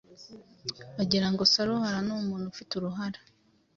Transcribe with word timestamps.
bagira 0.95 1.27
ngo 1.31 1.43
Saruhara 1.53 1.99
ni 2.05 2.13
umuntu 2.19 2.45
ufite 2.53 2.71
uruhara! 2.75 3.19